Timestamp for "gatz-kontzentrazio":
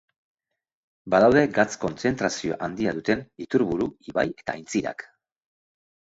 1.57-2.57